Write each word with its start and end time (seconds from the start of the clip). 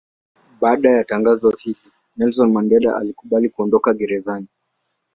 Baada 0.61 0.89
ya 0.91 1.03
tangazo 1.03 1.49
hili 1.49 1.79
Nelson 2.17 2.51
Mandela 2.51 2.95
alikubali 2.97 3.49
kuondoka 3.49 3.93
gerezani. 3.93 4.47